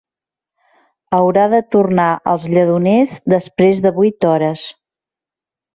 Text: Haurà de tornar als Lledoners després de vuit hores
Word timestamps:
Haurà 1.17 1.43
de 1.51 1.59
tornar 1.75 2.07
als 2.33 2.49
Lledoners 2.55 3.17
després 3.37 3.87
de 3.87 3.95
vuit 4.01 4.33
hores 4.33 4.69